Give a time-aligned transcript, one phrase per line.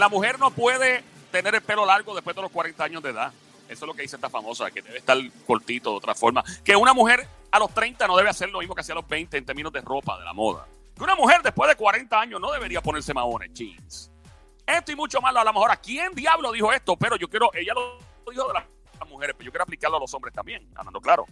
[0.00, 3.32] La mujer no puede tener el pelo largo después de los 40 años de edad.
[3.68, 6.42] Eso es lo que dice esta famosa, que debe estar cortito de otra forma.
[6.64, 9.06] Que una mujer a los 30 no debe hacer lo mismo que hacía a los
[9.06, 10.66] 20 en términos de ropa, de la moda.
[10.96, 14.10] Que una mujer después de 40 años no debería ponerse maones, jeans.
[14.66, 15.70] Esto y mucho más a lo mejor.
[15.70, 16.96] ¿A quién diablo dijo esto?
[16.96, 17.98] Pero yo quiero, ella lo
[18.30, 18.64] dijo de las
[19.08, 21.26] mujeres, pero yo quiero aplicarlo a los hombres también, hablando claro.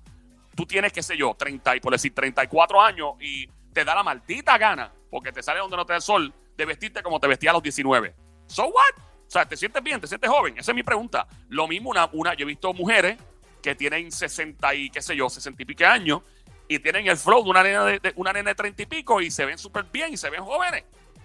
[0.55, 4.03] tú tienes, qué sé yo, 30 y por decir 34 años y te da la
[4.03, 7.27] maldita gana, porque te sale donde no te da el sol, de vestirte como te
[7.27, 8.15] vestía a los 19.
[8.47, 9.03] So what?
[9.27, 10.01] O sea, ¿te sientes bien?
[10.01, 10.59] ¿Te sientes joven?
[10.59, 11.27] Esa es mi pregunta.
[11.49, 13.17] Lo mismo, una, una yo he visto mujeres
[13.63, 16.23] que tienen 60 y, qué sé yo, 60 y pico años
[16.69, 19.31] y tienen el flow de una nena de, una nena de 30 y pico y
[19.31, 20.85] se ven súper bien y se ven jóvenes.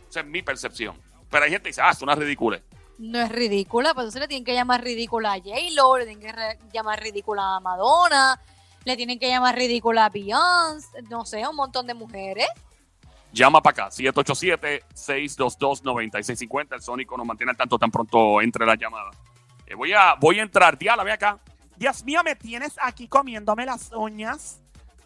[0.09, 0.99] Esa es mi percepción.
[1.29, 2.61] Pero hay gente que dice, ah, es una ridícula.
[2.97, 6.57] No es ridícula, pues entonces le tienen que llamar ridícula a J-Lo, le tienen que
[6.73, 8.41] llamar ridícula a Madonna,
[8.85, 12.47] le tienen que llamar ridícula a Beyoncé, no sé, un montón de mujeres.
[13.35, 16.75] Llama para acá, 787-622-9650.
[16.75, 19.13] El Sónico nos mantiene al tanto tan pronto entre las llamadas.
[19.67, 21.37] Eh, voy, a, voy a entrar, Diala, ve acá.
[21.75, 24.61] Dios mío, me tienes aquí comiéndome las uñas.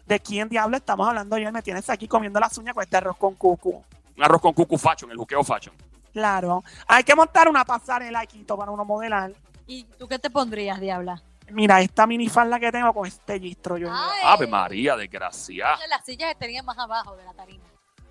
[0.06, 1.50] ¿De quién diablo estamos hablando yo?
[1.50, 3.82] Me tienes aquí comiendo las uñas con este arroz con cucu.
[4.16, 5.74] Un arroz con cucu fashion, el juqueo fashion.
[6.12, 6.62] Claro.
[6.86, 9.32] Hay que montar una pasarela aquí para uno modelar.
[9.66, 11.20] ¿Y tú qué te pondrías, diabla?
[11.50, 13.76] Mira, esta minifalda que tengo con este gistro.
[13.76, 14.20] Yo, Ay.
[14.22, 15.84] Ave María, desgraciada.
[15.88, 17.64] Las sillas estarían más abajo de la tarima.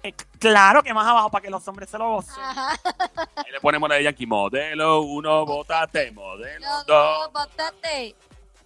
[0.03, 2.41] Eh, claro que más abajo para que los hombres se lo gocen.
[2.43, 4.25] Ahí le ponemos la de Yankee.
[4.25, 6.11] Modelo 1, botate.
[6.11, 6.87] Modelo No, 2.
[6.87, 8.15] no, bótate.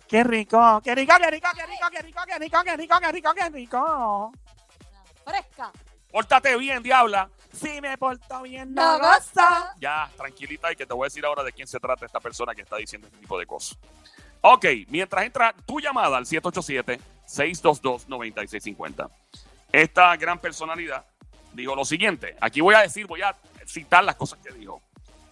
[0.08, 3.12] Qué rico, qué rico, qué rico, qué rico, qué rico, qué rico, qué rico, qué
[3.12, 4.32] rico, qué rico.
[5.26, 5.72] Fresca.
[6.12, 7.28] Pórtate bien, diabla.
[7.52, 9.74] Si me porto bien, No no goza.
[9.80, 12.54] Ya, tranquilita y que te voy a decir ahora de quién se trata esta persona
[12.54, 13.78] que está diciendo este tipo de cosas.
[14.42, 19.10] Ok, mientras entra tu llamada al 787-622-9650.
[19.72, 21.04] Esta gran personalidad
[21.54, 22.36] dijo lo siguiente.
[22.42, 24.82] Aquí voy a decir, voy a citar las cosas que dijo.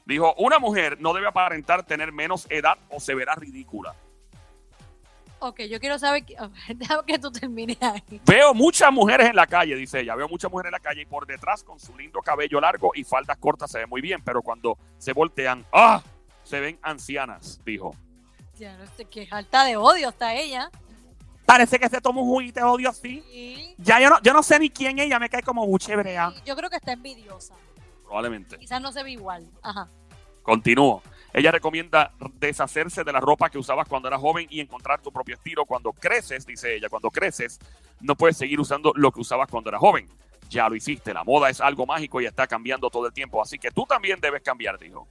[0.05, 3.95] Dijo, una mujer no debe aparentar tener menos edad o se verá ridícula.
[5.43, 6.35] Ok, yo quiero saber, que,
[6.75, 8.21] déjame que tú termines ahí.
[8.25, 10.15] Veo muchas mujeres en la calle, dice ella.
[10.15, 13.03] Veo muchas mujeres en la calle y por detrás con su lindo cabello largo y
[13.03, 16.01] faldas cortas se ve muy bien, pero cuando se voltean, ¡ah!
[16.43, 17.95] Se ven ancianas, dijo.
[18.59, 20.69] Ya no sé qué alta de odio está ella.
[21.51, 23.75] Parece que se toma un juguito de odio así.
[23.77, 26.31] Ya yo no, yo no sé ni quién ella me cae como buche brea.
[26.33, 27.55] y yo creo que está envidiosa.
[28.05, 28.57] Probablemente.
[28.57, 29.51] Quizás no se ve igual.
[29.61, 29.89] Ajá.
[30.43, 31.03] Continúo.
[31.33, 35.35] Ella recomienda deshacerse de la ropa que usabas cuando eras joven y encontrar tu propio
[35.35, 35.65] estilo.
[35.65, 37.59] Cuando creces, dice ella, cuando creces,
[37.99, 40.07] no puedes seguir usando lo que usabas cuando eras joven.
[40.49, 41.13] Ya lo hiciste.
[41.13, 43.41] La moda es algo mágico y está cambiando todo el tiempo.
[43.41, 45.05] Así que tú también debes cambiar, dijo.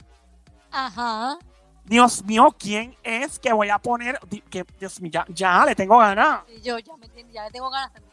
[0.70, 1.36] Ajá.
[1.84, 4.18] Dios mío, ¿quién es que voy a poner?
[4.50, 6.42] Que, Dios mío, ya, ya le tengo ganas.
[6.62, 8.10] Yo ya, me, ya le tengo ganas también.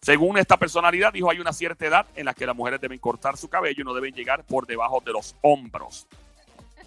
[0.00, 3.36] Según esta personalidad, dijo, hay una cierta edad en la que las mujeres deben cortar
[3.36, 6.08] su cabello y no deben llegar por debajo de los hombros.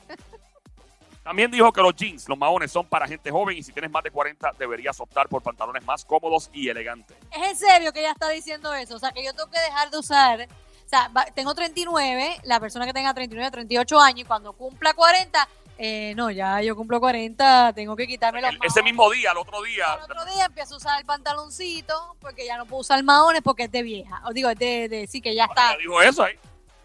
[1.24, 4.04] También dijo que los jeans, los maones, son para gente joven y si tienes más
[4.04, 7.16] de 40 deberías optar por pantalones más cómodos y elegantes.
[7.32, 8.96] Es en serio que ella está diciendo eso.
[8.96, 10.48] O sea, que yo tengo que dejar de usar.
[10.86, 15.48] O sea, tengo 39, la persona que tenga 39, 38 años, y cuando cumpla 40,
[15.78, 19.38] eh, no, ya yo cumplo 40, tengo que quitarme los El- ese mismo día, el
[19.38, 23.04] otro día, Al otro día empiezo a usar el pantaloncito, porque ya no puedo usar
[23.04, 24.22] maones porque es de vieja.
[24.26, 26.36] O digo, es de, de- sí, que ya está, ella dijo eso ahí.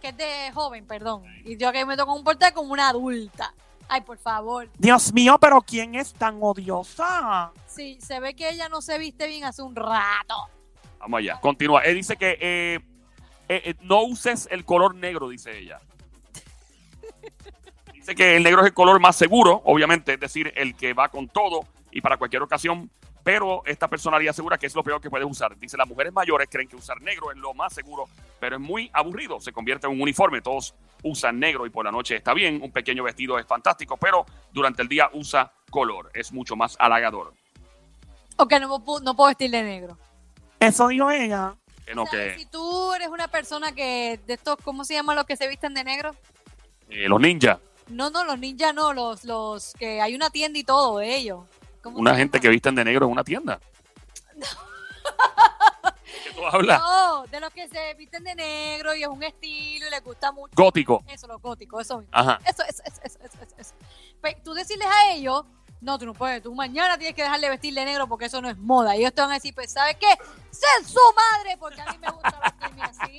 [0.00, 1.24] que es de joven, perdón.
[1.44, 3.54] Y yo que me tengo que comportar como una adulta.
[3.88, 4.68] Ay, por favor.
[4.78, 7.52] Dios mío, pero ¿quién es tan odiosa?
[7.66, 10.48] Sí, se ve que ella no se viste bien hace un rato.
[11.00, 11.82] Vamos allá, continúa.
[11.82, 12.78] Él dice que eh,
[13.48, 15.80] eh, eh, no uses el color negro, dice ella.
[18.10, 21.08] Dice que el negro es el color más seguro, obviamente, es decir, el que va
[21.10, 21.60] con todo
[21.92, 22.90] y para cualquier ocasión,
[23.22, 25.56] pero esta personalidad asegura que es lo peor que puedes usar.
[25.56, 28.08] Dice, las mujeres mayores creen que usar negro es lo más seguro,
[28.40, 30.74] pero es muy aburrido, se convierte en un uniforme, todos
[31.04, 34.82] usan negro y por la noche está bien, un pequeño vestido es fantástico, pero durante
[34.82, 37.32] el día usa color, es mucho más halagador.
[38.38, 39.96] O que no, pu- no puedo vestir de negro.
[40.58, 41.54] Eso dijo ella.
[41.86, 44.94] Que no, O sea, que Si tú eres una persona que de estos, ¿cómo se
[44.94, 46.10] llaman los que se visten de negro?
[46.92, 47.58] eh, los ninjas,
[47.90, 51.44] No, no, los ninjas no, los, los que hay una tienda y todo de ellos.
[51.82, 53.58] ¿Cómo una gente que visten de negro en una tienda.
[56.24, 56.80] ¿Qué tú hablas?
[56.80, 60.32] No, de los que se visten de negro y es un estilo y les gusta
[60.32, 60.52] mucho.
[60.54, 61.02] Gótico.
[61.08, 62.10] Eso, los góticos, eso mismo.
[62.14, 62.38] Ajá.
[62.44, 63.74] Eso, eso, eso, eso, eso, eso, eso.
[64.20, 65.44] Pe- tú decirles a ellos,
[65.80, 68.50] no, tú no puedes, tú mañana tienes que dejarle vestir de negro porque eso no
[68.50, 68.96] es moda.
[68.96, 70.08] Y ellos te van a decir, pues, ¿sabes qué?
[70.50, 71.56] ¡Sé su madre!
[71.58, 73.18] Porque a mí me gusta vestirme así.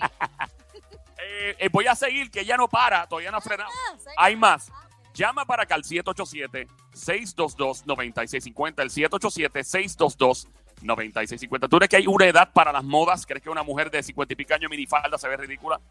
[1.44, 3.72] Eh, eh, voy a seguir, que ya no para, todavía no ha frenado.
[3.72, 4.10] Ah, ¿sí?
[4.16, 4.70] Hay más.
[4.72, 4.88] Ah.
[5.14, 8.82] Llama para acá al 787-622-9650.
[8.82, 11.68] El 787-622-9650.
[11.68, 13.26] ¿Tú crees que hay una edad para las modas?
[13.26, 15.82] ¿Crees que una mujer de 50 y pico años minifalda se ve ridícula?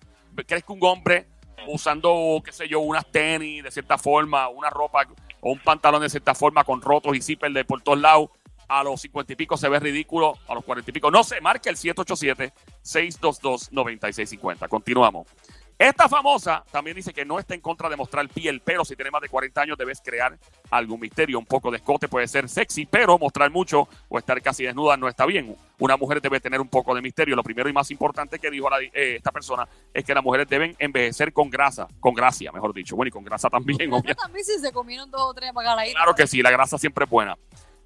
[0.46, 1.26] ¿Crees que un hombre
[1.66, 5.08] usando, qué sé yo, unas tenis de cierta forma, una ropa
[5.40, 8.30] o un pantalón de cierta forma con rotos y zipper de por todos lados,
[8.70, 11.10] a los 50 y pico se ve ridículo, a los 40 y pico?
[11.10, 14.68] No se marca el 787-622-9650.
[14.68, 15.26] Continuamos.
[15.78, 19.10] Esta famosa también dice que no está en contra de mostrar piel, pero si tienes
[19.10, 20.38] más de 40 años debes crear
[20.70, 21.38] algún misterio.
[21.38, 25.08] Un poco de escote puede ser sexy, pero mostrar mucho o estar casi desnuda no
[25.08, 25.56] está bien.
[25.78, 27.34] Una mujer debe tener un poco de misterio.
[27.34, 30.46] Lo primero y más importante que dijo la- eh, esta persona es que las mujeres
[30.50, 32.94] deben envejecer con grasa, con gracia, mejor dicho.
[32.94, 33.90] Bueno, y con grasa también,
[34.20, 35.94] también si se comieron dos o tres bacalaitas.
[35.94, 37.38] Claro que sí, la grasa siempre es buena.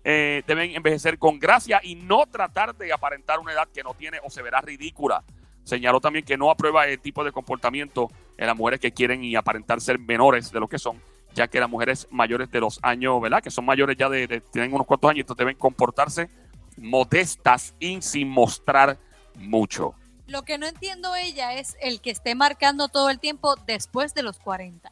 [0.04, 4.18] Eh, deben envejecer con gracia y no tratar de aparentar una edad que no tiene
[4.22, 5.24] o se verá ridícula.
[5.64, 9.34] Señaló también que no aprueba el tipo de comportamiento en las mujeres que quieren y
[9.34, 11.00] aparentar ser menores de lo que son,
[11.32, 13.42] ya que las mujeres mayores de los años, ¿verdad?
[13.42, 16.28] Que son mayores ya de, de- tienen unos cuantos años, entonces deben comportarse
[16.76, 18.98] modestas y sin mostrar
[19.36, 19.94] mucho.
[20.26, 24.22] Lo que no entiendo ella es el que esté marcando todo el tiempo después de
[24.22, 24.90] los 40.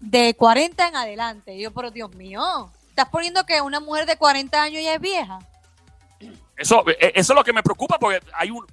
[0.00, 1.58] De 40 en adelante.
[1.58, 5.38] Yo, pero Dios mío, ¿estás poniendo que una mujer de 40 años ya es vieja?
[6.56, 8.66] Eso, eh, eso es lo que me preocupa porque hay un...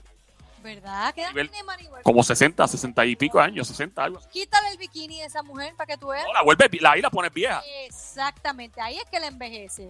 [0.75, 1.13] ¿Verdad?
[1.15, 2.03] ¿Qué edad Nivel- tiene Maribel?
[2.03, 4.19] Como 60, 60 y pico años, 60 algo.
[4.31, 6.25] Quítale el bikini de esa mujer para que tú veas.
[6.25, 7.61] No, la vuelve, la, ahí la pones vieja.
[7.85, 9.89] Exactamente, ahí es que la envejece.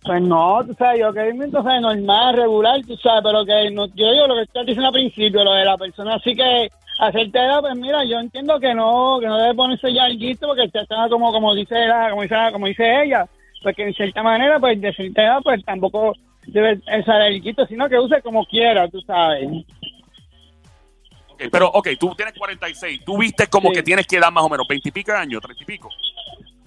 [0.03, 4.11] Pues no, tú sabes, yo que entonces normal, regular, tú sabes, pero que no, yo
[4.11, 7.59] digo lo que estás diciendo al principio, lo de la persona así que hacerte edad,
[7.61, 11.09] pues mira, yo entiendo que no, que no debe ponerse ya el guito porque está
[11.09, 13.27] como, como dice la, como dice, como dice ella,
[13.61, 16.13] porque en cierta manera, pues de cierta edad, pues tampoco
[16.47, 19.49] debe usar el guito, sino que use como quiera, tú sabes.
[21.37, 23.05] Ok, pero, ok, tú tienes 46.
[23.05, 23.75] ¿Tú viste como Sí.
[23.75, 24.67] que tienes que edad más o menos?
[24.67, 25.39] ¿20 y pico de años?
[25.41, 25.89] ¿30 y pico?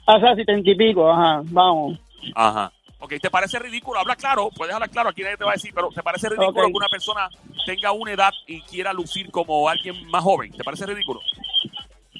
[0.06, 1.98] O sea, setenta y pico, ajá, vamos.
[2.36, 2.72] Ajá.
[3.00, 3.98] Ok, ¿te parece ridículo?
[3.98, 6.50] Habla claro, puedes hablar claro, aquí nadie te va a decir, pero ¿te parece ridículo
[6.50, 6.66] Ok.
[6.72, 7.28] que una persona
[7.66, 10.52] tenga una edad y quiera lucir como alguien más joven?
[10.52, 11.20] ¿Te parece ridículo?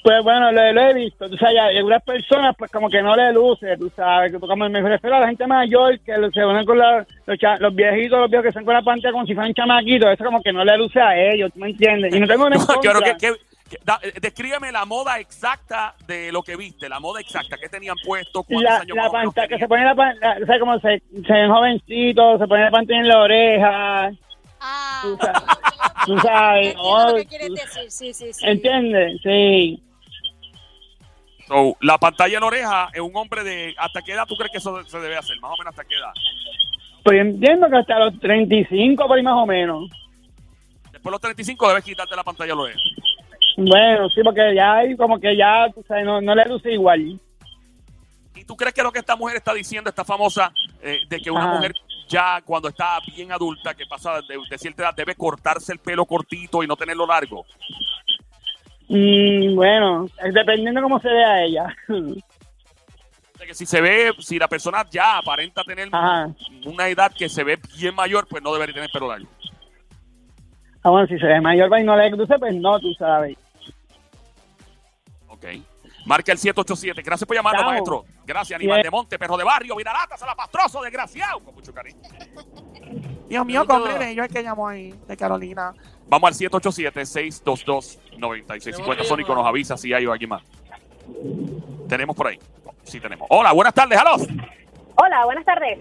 [0.03, 3.15] Pues bueno, lo, lo he visto, tú sabes, y algunas personas pues como que no
[3.15, 6.65] le luce, tú sabes, que como me refiero a la gente mayor que se unen
[6.65, 9.35] con la- los, cha- los viejitos, los viejos que están con la pantalla como si
[9.35, 12.15] fueran chamaquitos, eso como que no le luce a ellos, ¿tú me entiendes?
[12.15, 12.89] Y no tengo que,
[13.19, 13.33] que-
[13.69, 17.69] que- da- eh, descríbeme la moda exacta de lo que viste, la moda exacta, ¿qué
[17.69, 18.41] tenían puesto?
[18.41, 21.03] ¿Cuántos la, años la o pantalla, que se pone la pantalla, o sea, como se,
[21.27, 24.11] se ven jovencitos, se pone la pantalla en la oreja,
[24.63, 25.41] Ah, Tú sabes-
[26.05, 28.45] tú sabes, Entiendo lo oh, que quieres tú- decir, sí, sí, sí.
[28.47, 29.19] ¿entiendes?
[29.23, 29.81] Sí.
[31.51, 33.75] So, la pantalla en la oreja es un hombre de...
[33.77, 35.37] ¿Hasta qué edad tú crees que eso se debe hacer?
[35.41, 36.13] Más o menos hasta qué edad.
[37.03, 39.89] Pues entiendo que hasta los 35 por ahí más o menos.
[40.93, 42.79] Después de los 35 debes quitarte la pantalla en la oreja.
[43.57, 47.19] Bueno, sí, porque ya hay como que ya, tú sabes, no, no le luce igual.
[48.33, 51.31] ¿Y tú crees que lo que esta mujer está diciendo, esta famosa, eh, de que
[51.31, 51.55] una Ajá.
[51.55, 51.73] mujer
[52.07, 56.05] ya cuando está bien adulta, que pasa de, de cierta edad, debe cortarse el pelo
[56.05, 57.45] cortito y no tenerlo largo?
[58.93, 61.75] Mm, bueno, dependiendo cómo se vea ella.
[63.37, 66.29] Que si se ve, si la persona ya aparenta tener Ajá.
[66.65, 69.27] una edad que se ve bien mayor, pues no debería tener pelo largo.
[70.83, 73.37] Ah, bueno, si se ve mayor pues, y no le pues no, tú sabes.
[75.27, 75.45] Ok.
[76.05, 77.01] Marca el 787.
[77.01, 78.05] Gracias por llamarnos, maestro.
[78.25, 81.39] Gracias, animal de monte, perro de barrio, viralata, salapastroso, desgraciado.
[81.39, 82.01] Con mucho cariño.
[83.31, 85.73] Dios mío, hombre bello el que llamó ahí, de Carolina.
[86.09, 89.05] Vamos al 787-622-9650.
[89.05, 90.41] Sónico nos avisa si hay o alguien más.
[91.87, 92.37] Tenemos por ahí.
[92.83, 93.25] Sí, tenemos.
[93.29, 94.27] Hola, buenas tardes, halos.
[94.95, 95.79] Hola, buenas tardes.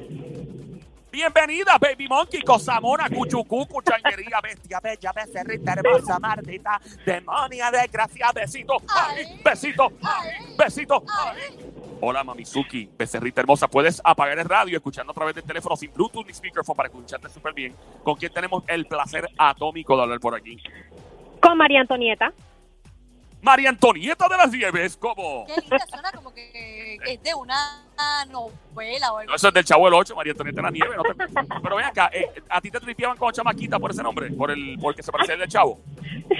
[1.11, 9.25] Bienvenida, Baby Monkey, Cosamona, Cuchucu, Cuchanguería, Bestia Bella, Becerrita, Hermosa, Mardita, Demonia, Desgracia, Besito, ay,
[9.27, 9.41] Ay.
[9.45, 10.55] besito, Ay.
[10.57, 11.03] besito.
[11.19, 11.37] ay.
[12.03, 13.69] Hola, Mamizuki, Becerrita Hermosa.
[13.69, 17.29] Puedes apagar el radio escuchando a través del teléfono sin Bluetooth ni speakerphone para escucharte
[17.29, 17.75] súper bien.
[18.03, 20.57] Con quien tenemos el placer atómico de hablar por aquí.
[21.43, 22.33] Con María Antonieta.
[23.43, 25.47] María Antonieta de las Nieves, ¿cómo?
[25.47, 27.87] Qué linda suena como que es de una
[28.31, 30.97] novela o algo No, eso es del Chavo del 8, María Antonieta de las Nieves.
[30.97, 34.31] no te- Pero ven acá, eh, ¿a ti te tripeaban como chamaquita por ese nombre?
[34.31, 35.81] ¿Por el, porque se parecía al del Chavo?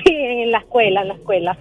[0.05, 1.59] Sí, en la escuela, en la escuela.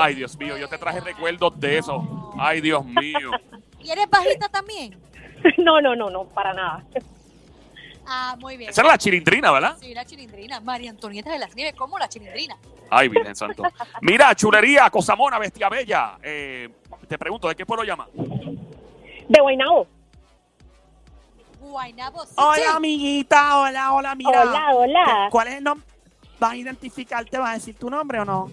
[0.00, 2.21] Ay, Dios mío, yo te traje recuerdos de eso.
[2.42, 3.30] Ay, Dios mío.
[3.80, 5.00] ¿Y eres bajita también?
[5.58, 6.84] No, no, no, no, para nada.
[8.06, 8.70] Ah, muy bien.
[8.70, 9.76] Esa era la chilindrina, ¿verdad?
[9.80, 10.60] Sí, la chilindrina.
[10.60, 12.56] María Antonieta de las Nieves, ¿cómo la chilindrina?
[12.88, 13.64] Ay, Virgen Santo.
[14.02, 16.16] Mira, chulería, Cosamona, Bestia Bella.
[16.22, 16.68] Eh,
[17.08, 18.06] te pregunto, ¿de qué pueblo llama?
[18.14, 19.88] De Guaynabo.
[21.58, 22.34] Guaynabo City.
[22.36, 24.42] Hola, amiguita, hola, hola, mira.
[24.42, 25.28] Hola, hola.
[25.28, 25.86] ¿Cuál es el nombre?
[26.38, 27.36] ¿Vas a identificarte?
[27.36, 28.48] ¿Vas a decir tu nombre o no?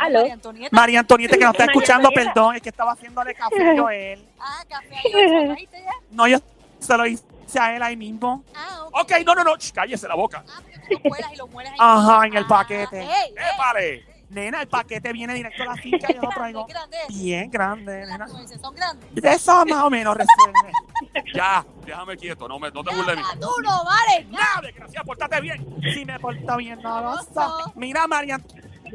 [0.00, 0.18] Aló.
[0.20, 0.76] María Antonieta.
[0.76, 2.34] María Antonieta, que no está María escuchando, Antonieta.
[2.34, 4.24] perdón, es que estaba haciéndole café a Joel.
[4.46, 5.92] Ah, café ahí, ¿se lo trajiste ya?
[6.10, 6.38] No, yo
[6.78, 7.24] se lo hice
[7.58, 8.44] a él ahí mismo.
[8.54, 9.00] Ah, ok.
[9.00, 10.44] Ok, no, no, no, ch, cállese la boca.
[10.48, 11.78] Ah, porque tú lo cuelas y lo mueles ahí.
[11.80, 13.00] Ajá, en el Ah, paquete.
[13.00, 13.34] ey, ey.
[13.54, 14.14] ¡Épale!
[14.30, 18.04] Nena, el paquete viene directo a la finca y yo lo traigo grande bien grande,
[18.06, 18.26] nena.
[18.28, 19.24] Son grandes.
[19.24, 20.72] Eso más o menos resuelve.
[21.34, 23.22] Ya, déjame quieto, no, me, no te burles de mí.
[23.22, 24.44] Nada, tú no vales nada.
[24.44, 25.76] ¡Nada, desgraciado, pórtate bien!
[25.92, 27.30] Si me porto bien, no lo sé.
[27.74, 28.38] Mira, María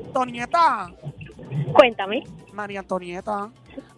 [0.06, 0.92] Antonieta.
[1.74, 2.24] Cuéntame.
[2.54, 3.50] María Antonieta.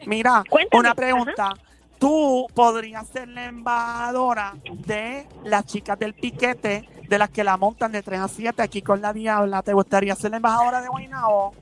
[0.06, 0.80] Mira, Cuéntame.
[0.80, 1.54] una pregunta.
[2.00, 7.92] Tú podrías ser la embajadora de las chicas del piquete, de las que la montan
[7.92, 9.62] de 3 a 7 aquí con la Diabla.
[9.62, 11.54] ¿Te gustaría ser la embajadora de Guaynabo?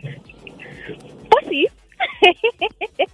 [1.29, 1.67] Pues sí.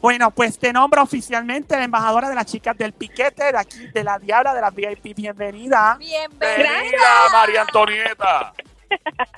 [0.00, 4.04] Bueno, pues te nombro oficialmente la embajadora de las chicas del piquete, de aquí, de
[4.04, 5.16] la Diabla, de las VIP.
[5.16, 5.96] Bienvenida.
[5.98, 6.68] Bienvenida.
[6.78, 8.52] ¡Venida, María Antonieta!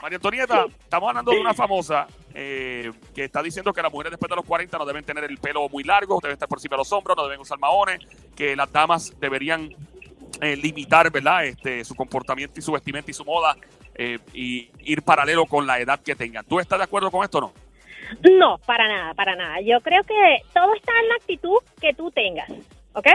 [0.03, 4.29] María Antonieta, estamos hablando de una famosa eh, que está diciendo que las mujeres después
[4.29, 6.79] de los 40 no deben tener el pelo muy largo, deben estar por encima de
[6.79, 8.01] los hombros, no deben usar maones,
[8.35, 9.75] que las damas deberían
[10.41, 11.47] eh, limitar, ¿verdad?
[11.47, 13.57] Este, su comportamiento y su vestimenta y su moda
[13.95, 16.45] eh, y ir paralelo con la edad que tengan.
[16.45, 17.53] ¿Tú estás de acuerdo con esto o no?
[18.39, 19.61] No, para nada, para nada.
[19.61, 22.51] Yo creo que todo está en la actitud que tú tengas,
[22.93, 23.09] ¿ok?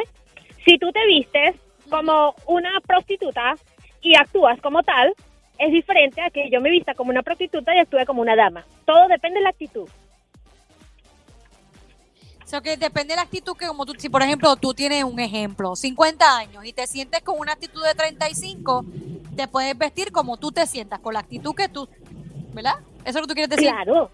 [0.65, 1.55] Si tú te vistes
[1.89, 3.55] como una prostituta
[4.01, 5.13] y actúas como tal,
[5.61, 8.65] es diferente a que yo me vista como una prostituta y actúe como una dama.
[8.83, 9.87] Todo depende de la actitud.
[12.43, 15.03] O sea, que depende de la actitud que como tú, si por ejemplo tú tienes
[15.03, 18.85] un ejemplo, 50 años y te sientes con una actitud de 35,
[19.35, 21.87] te puedes vestir como tú te sientas, con la actitud que tú,
[22.53, 22.79] ¿verdad?
[23.05, 23.69] Eso es lo que tú quieres decir.
[23.69, 24.09] Claro,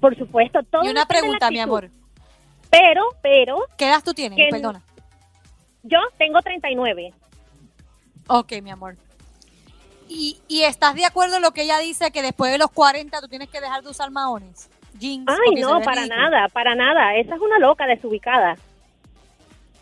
[0.00, 0.60] por supuesto.
[0.70, 1.90] Todo y una pregunta, mi amor.
[2.70, 4.38] Pero, pero, ¿Qué edad tú tienes?
[4.50, 4.82] Perdona.
[5.82, 7.12] yo tengo 39.
[8.28, 8.96] Ok, mi amor.
[10.08, 13.20] ¿Y, ¿Y estás de acuerdo en lo que ella dice que después de los 40
[13.20, 14.68] tú tienes que dejar de usar maones?
[14.98, 15.26] Jeans.
[15.28, 16.30] Ay, no, para ridículo.
[16.30, 17.14] nada, para nada.
[17.16, 18.56] Esa es una loca desubicada.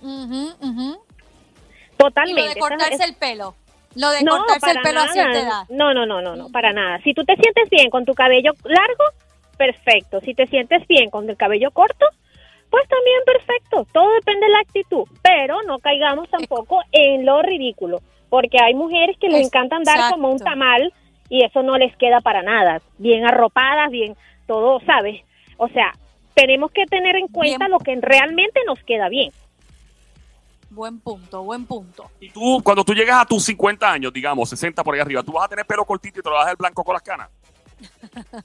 [0.02, 0.54] Ujú.
[0.60, 2.40] Y Totalmente.
[2.40, 3.54] lo de Esa- cortarse es- el pelo.
[3.96, 5.42] Lo de no, cortarse el para pelo a cierta nada.
[5.42, 5.62] edad.
[5.68, 6.98] No, no, no, no, no, para nada.
[7.04, 9.04] Si tú te sientes bien con tu cabello largo,
[9.56, 10.20] perfecto.
[10.20, 12.04] Si te sientes bien con el cabello corto,
[12.70, 13.86] pues también perfecto.
[13.92, 15.04] Todo depende de la actitud.
[15.22, 18.00] Pero no caigamos tampoco en lo ridículo.
[18.34, 20.50] Porque hay mujeres que les Es- encanta andar como un exacto.
[20.58, 20.92] tamal
[21.28, 22.82] y eso no les queda para nada.
[22.98, 24.16] Bien arropadas, bien
[24.48, 25.22] todo, ¿sabes?
[25.56, 25.92] O sea,
[26.34, 27.70] tenemos que tener en cuenta Bien.
[27.70, 29.30] lo que realmente nos queda bien.
[30.70, 32.10] Buen punto, buen punto.
[32.18, 35.30] Y tú, cuando tú llegas a tus 50 años, digamos, 60 por ahí arriba, ¿tú
[35.30, 37.28] vas a tener pelo cortito y te lo vas a dejar blanco con las canas?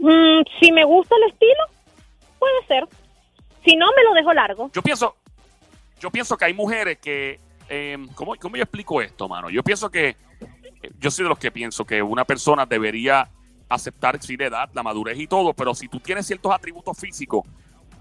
[0.00, 1.60] Mm, si me gusta el estilo,
[2.38, 2.84] puede ser.
[3.64, 4.70] Si no, me lo dejo largo.
[4.72, 5.16] Yo pienso,
[6.00, 9.50] yo pienso que hay mujeres que, eh, ¿cómo, ¿cómo yo explico esto, mano?
[9.50, 10.16] Yo pienso que,
[10.98, 13.28] yo soy de los que pienso que una persona debería
[13.68, 17.44] aceptar sí la edad, la madurez y todo, pero si tú tienes ciertos atributos físicos,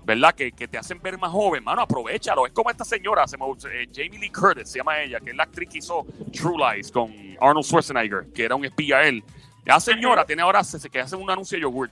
[0.05, 0.33] ¿verdad?
[0.33, 2.47] Que, que te hacen ver más joven, mano, aprovechalo.
[2.47, 5.36] Es como esta señora, se me- eh, Jamie Lee Curtis, se llama ella, que es
[5.36, 9.21] la actriz que hizo True Lies con Arnold Schwarzenegger, que era un espía él.
[9.65, 11.91] Esa señora tiene ahora, se, se- que hace un anuncio de yogurt.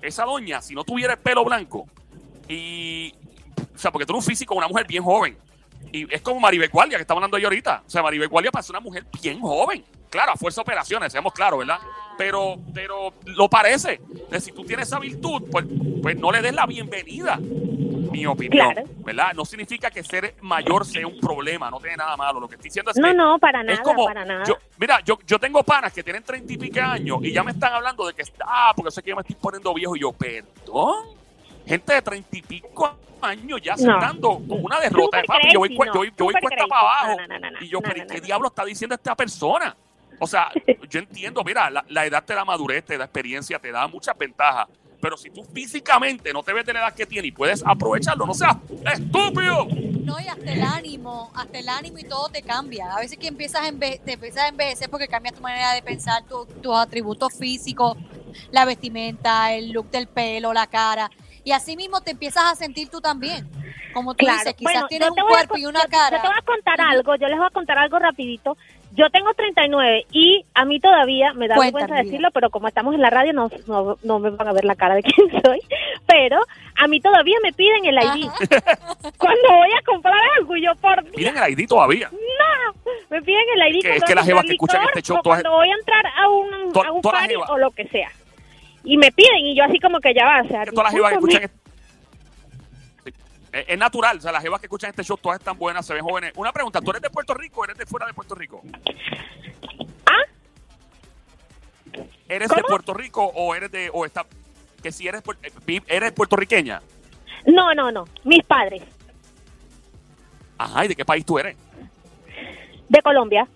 [0.00, 1.86] Esa doña, si no tuviera el pelo blanco,
[2.48, 3.12] y,
[3.74, 5.36] o sea, porque tú eres un físico, una mujer bien joven.
[5.92, 7.82] Y es como Maribel Guardia, que estamos hablando ella ahorita.
[7.86, 9.84] O sea, Maribel Guardia parece una mujer bien joven.
[10.08, 11.78] Claro, a fuerza de operaciones, seamos claros, ¿verdad?
[12.18, 14.00] Pero, pero lo parece.
[14.40, 15.64] Si tú tienes esa virtud, pues,
[16.02, 17.38] pues no le des la bienvenida.
[18.10, 18.88] Mi opinión, Claro.
[19.04, 19.32] ¿verdad?
[19.34, 22.40] No significa que ser mayor sea un problema, no tiene nada malo.
[22.40, 24.42] Lo que estoy diciendo es No, que no, para es nada, como, para nada.
[24.44, 27.52] yo, mira, yo, yo tengo panas que tienen treinta y pico años y ya me
[27.52, 30.00] están hablando de que está, ah, porque sé que yo me estoy poniendo viejo y
[30.00, 31.04] yo, perdón,
[31.70, 33.78] gente de treinta y pico años ya No.
[33.78, 36.56] sentando con una derrota de papi, yo voy, no, yo voy, yo voy súper cuesta
[36.56, 36.68] crazy.
[36.70, 38.26] para abajo No, no, no, no, y yo, no, pero no, ¿qué no.
[38.26, 39.76] diablo está diciendo esta persona?
[40.18, 40.50] O sea,
[40.90, 44.16] yo entiendo, mira, la, la edad te da madurez, te da experiencia, te da muchas
[44.18, 44.66] ventajas.
[45.02, 48.26] Pero si tú físicamente no te ves de la edad que tienes y puedes aprovecharlo,
[48.26, 48.54] no seas
[48.92, 49.66] estúpido.
[50.04, 52.94] No, y hasta el ánimo, hasta el ánimo y todo te cambia.
[52.94, 55.82] A veces que empiezas a enve- te empiezas a envejecer porque cambias tu manera de
[55.82, 57.96] pensar, tu- tus atributos físicos,
[58.50, 61.10] la vestimenta, el look del pelo, la cara.
[61.44, 63.48] Y así mismo te empiezas a sentir tú también.
[63.92, 65.88] Como tú dices, quizás Bueno, tienes yo un te voy a cuerpo y una yo-
[65.90, 66.16] cara.
[66.18, 68.56] Yo te voy a contar algo, yo les voy a contar algo rapidito.
[68.92, 72.92] Yo tengo 39 y a mí todavía me da Cuenta, vergüenza decirlo, pero como estamos
[72.94, 75.60] en la radio no, no, no me van a ver la cara de quién soy.
[76.06, 76.40] Pero
[76.76, 78.28] a mí todavía me piden el ID.
[79.16, 82.10] Cuando voy a comprar algo yo por Dios, Miren el ID todavía.
[82.12, 82.74] no,
[83.10, 83.82] me piden el ID.
[83.82, 85.74] Que- es cuando que las voy a jevas que escuchan este show, cuando voy a
[85.74, 88.10] entrar a un, a un party o lo que sea.
[88.84, 90.94] Y me piden y yo así como que ya va, o sea, que todas las
[90.94, 91.60] jevas que escuchan este-
[93.04, 93.14] Sí.
[93.52, 95.94] Es, es natural, o sea, las jevas que escuchan este show todas están buenas, se
[95.94, 96.32] ven jóvenes.
[96.36, 98.62] Una pregunta, ¿tú eres de Puerto Rico o eres de fuera de Puerto Rico?
[100.06, 100.22] ¿Ah?
[102.28, 102.62] ¿Eres de.
[102.62, 104.24] Puerto Rico o eres de o está
[104.82, 106.80] que si eres eh, eres puertorriqueña?
[107.46, 108.82] No, no, no, mis padres
[110.56, 111.56] Ajá, ¿y de qué país tú eres?
[112.88, 113.46] de Colombia.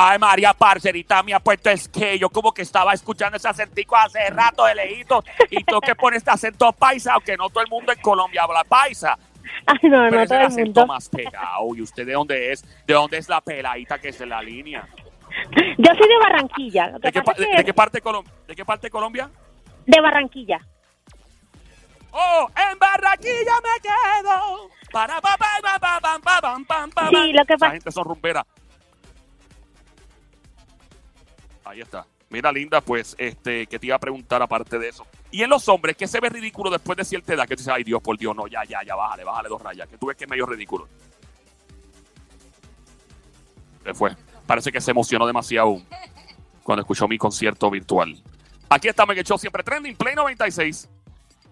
[0.00, 3.96] Ay, María Parcerita me ha puesto es que yo como que estaba escuchando ese acentico
[3.96, 7.68] hace rato de lejitos y tú que pones este acento paisa, aunque no todo el
[7.68, 9.18] mundo en Colombia habla paisa.
[9.66, 10.86] Ay, no, Pero no es todo el acento mundo.
[10.86, 11.74] más pegado.
[11.74, 12.62] ¿Y usted de dónde es?
[12.86, 14.86] ¿De dónde es la peladita que es en la línea?
[15.78, 16.90] Yo soy de Barranquilla.
[17.00, 18.32] ¿De qué, de- que de parte de Colombia?
[18.46, 19.28] ¿De qué parte de Colombia?
[19.84, 20.60] de Barranquilla.
[22.12, 22.48] ¡Oh!
[22.70, 24.70] ¡En Barranquilla me quedo!
[24.92, 25.98] Para pa, pa,
[26.94, 28.44] pa, Sí, lo que pasa- gente son rumberas.
[31.68, 32.06] Ahí está.
[32.30, 35.06] Mira, linda, pues, este, que te iba a preguntar aparte de eso.
[35.30, 37.46] Y en los hombres, ¿qué se ve ridículo después de cierta edad?
[37.46, 39.86] Que tú dices, ay, Dios, por Dios, no, ya, ya, ya, bájale, bájale dos rayas.
[39.86, 40.88] Que tú ves que es medio ridículo.
[43.84, 44.16] Se fue.
[44.46, 45.82] Parece que se emocionó demasiado
[46.62, 48.18] cuando escuchó mi concierto virtual.
[48.70, 50.88] Aquí en el show siempre trending, Play 96.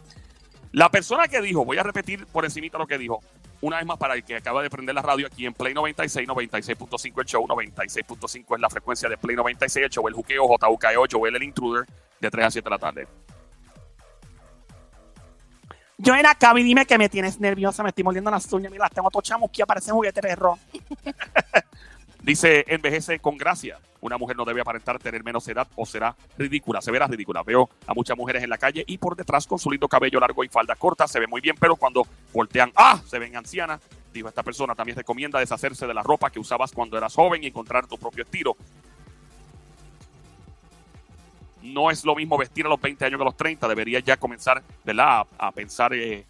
[0.76, 3.22] La persona que dijo, voy a repetir por encimita lo que dijo,
[3.62, 6.28] una vez más para el que acaba de prender la radio aquí en Play 96,
[6.28, 11.06] 96.5 el show, 96.5 es la frecuencia de Play 96, el show, el juqueo, JUKEO,
[11.10, 11.86] Joel el intruder,
[12.20, 13.08] de 3 a 7 de la tarde.
[15.96, 18.84] Yo ven acá y dime que me tienes nerviosa, me estoy mordiendo las uñas, mira,
[18.84, 20.58] las tengo todo chamusquía, parece un juguete perro.
[22.26, 23.78] Dice, envejece con gracia.
[24.00, 27.44] Una mujer no debe aparentar tener menos edad o será ridícula, se verá ridícula.
[27.44, 30.42] Veo a muchas mujeres en la calle y por detrás con su lindo cabello largo
[30.42, 33.00] y falda corta, se ve muy bien, pero cuando voltean, ¡ah!
[33.06, 33.80] Se ven ancianas.
[34.12, 37.46] Dijo esta persona, también recomienda deshacerse de la ropa que usabas cuando eras joven y
[37.46, 38.56] encontrar tu propio estilo.
[41.62, 43.68] No es lo mismo vestir a los 20 años que a los 30.
[43.68, 45.28] Deberías ya comenzar, ¿verdad?
[45.38, 46.26] A, a pensar eh,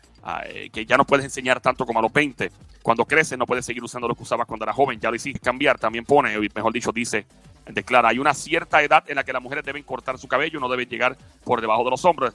[0.72, 2.50] que ya no puedes enseñar tanto como a los 20.
[2.83, 4.98] Cuando creces no puedes seguir usando lo que usabas cuando eras joven.
[5.00, 5.79] Ya lo hiciste cambiar.
[5.79, 7.26] También pone, mejor dicho, dice,
[7.66, 10.68] declara, hay una cierta edad en la que las mujeres deben cortar su cabello, no
[10.68, 12.35] deben llegar por debajo de los hombros.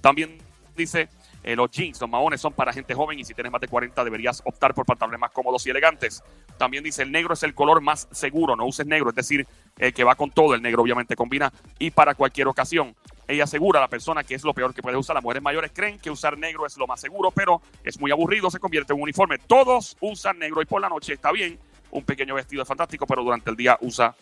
[0.00, 0.38] También
[0.76, 1.08] dice,
[1.42, 4.02] eh, los jeans, los maones son para gente joven y si tienes más de 40
[4.04, 6.22] deberías optar por pantalones más cómodos y elegantes.
[6.58, 10.04] También dice, el negro es el color más seguro, no uses negro, es decir, que
[10.04, 12.96] va con todo, el negro obviamente combina y para cualquier ocasión.
[13.28, 15.14] Ella asegura a la persona que es lo peor que puede usar.
[15.14, 18.50] Las mujeres mayores creen que usar negro es lo más seguro, pero es muy aburrido,
[18.50, 19.38] se convierte en un uniforme.
[19.38, 21.58] Todos usan negro y por la noche está bien.
[21.90, 24.14] Un pequeño vestido es fantástico, pero durante el día usa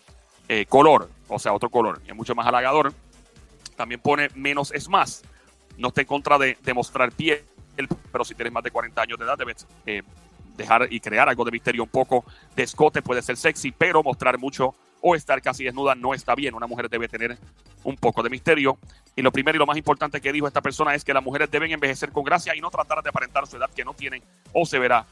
[0.49, 2.01] eh, color, o sea, otro color.
[2.07, 2.93] Es mucho más halagador.
[3.77, 5.23] También pone menos es más.
[5.77, 7.45] No está en contra de, de mostrar piel,
[8.13, 10.03] pero si tienes más de 40 años de edad, debes eh,
[10.57, 11.83] dejar y crear algo de misterio.
[11.83, 16.15] Un poco de escote puede ser sexy, pero mostrar mucho o estar casi desnuda no
[16.15, 16.55] está bien.
[16.55, 17.39] Una mujer debe tener
[17.83, 18.79] un poco de misterio.
[19.15, 21.51] Y lo primero y lo más importante que dijo esta persona es que las mujeres
[21.51, 24.65] deben envejecer con gracia y no tratar de aparentar su edad que no tienen o
[24.65, 25.07] se verá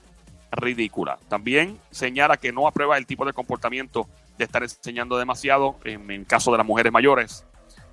[0.51, 1.19] ridícula.
[1.29, 6.25] También señala que no aprueba el tipo de comportamiento de estar enseñando demasiado en, en
[6.25, 7.45] caso de las mujeres mayores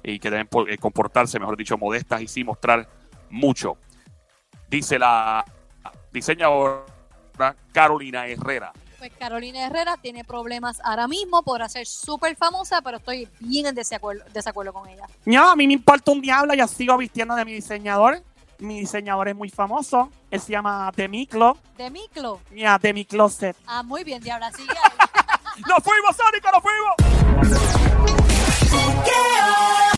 [0.04, 2.88] y que deben eh, comportarse, mejor dicho, modestas y sí mostrar
[3.30, 3.78] mucho.
[4.70, 5.46] Dice la
[6.12, 6.86] diseñadora
[7.72, 8.72] Carolina Herrera.
[8.98, 13.76] Pues Carolina Herrera tiene problemas ahora mismo por hacer súper famosa, pero estoy bien en
[13.76, 15.08] desacuerdo, con ella.
[15.26, 18.22] No, a mí me importa un diablo, yo sigo vistiendo de mi diseñador.
[18.58, 21.58] Mi diseñador es muy famoso, él se llama Demiclo.
[21.78, 22.42] ¿Demiclo?
[22.52, 23.56] Mira, yeah, Demiclo Set.
[23.66, 25.62] Ah, muy bien, diabla, sigue ahí.
[25.66, 26.96] ¡Nos fuimos, Sónico, nos fuimos!